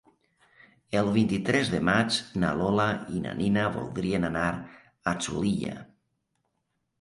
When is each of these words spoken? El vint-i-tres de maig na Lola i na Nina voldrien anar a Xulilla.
El 1.01 1.09
vint-i-tres 1.17 1.69
de 1.73 1.81
maig 1.89 2.17
na 2.43 2.49
Lola 2.61 2.87
i 3.17 3.21
na 3.27 3.35
Nina 3.43 3.67
voldrien 3.77 4.27
anar 4.31 4.47
a 4.57 5.15
Xulilla. 5.27 5.77